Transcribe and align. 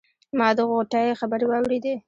ما 0.37 0.47
د 0.57 0.59
غوټۍ 0.69 1.07
خبرې 1.19 1.45
واورېدې. 1.47 1.93